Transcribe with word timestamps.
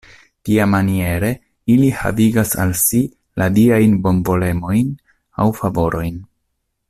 Tiamaniere 0.47 1.29
ili 1.73 1.91
havigas 1.97 2.55
al 2.63 2.73
si 2.85 3.03
la 3.43 3.49
diajn 3.59 3.95
bonvolemojn 4.07 4.89
aŭ 5.45 5.49
favorojn. 5.61 6.19